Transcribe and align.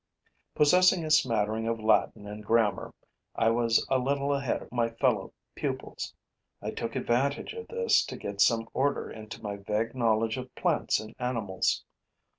Possessing 0.55 1.05
a 1.05 1.11
smattering 1.11 1.67
of 1.67 1.79
Latin 1.79 2.25
and 2.25 2.43
grammar, 2.43 2.91
I 3.35 3.51
was 3.51 3.85
a 3.87 3.99
little 3.99 4.33
ahead 4.33 4.63
of 4.63 4.71
my 4.71 4.89
fellow 4.89 5.31
pupils. 5.53 6.15
I 6.59 6.71
took 6.71 6.95
advantage 6.95 7.53
of 7.53 7.67
this 7.67 8.03
to 8.07 8.17
get 8.17 8.41
some 8.41 8.67
order 8.73 9.11
into 9.11 9.43
my 9.43 9.57
vague 9.57 9.93
knowledge 9.93 10.37
of 10.37 10.55
plants 10.55 10.99
and 10.99 11.13
animals. 11.19 11.83